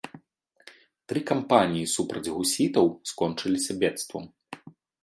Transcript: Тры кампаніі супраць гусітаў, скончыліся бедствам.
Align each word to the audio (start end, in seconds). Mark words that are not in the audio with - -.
Тры 1.13 1.21
кампаніі 1.33 1.91
супраць 1.95 2.27
гусітаў, 2.39 2.85
скончыліся 3.13 3.71
бедствам. 3.87 4.23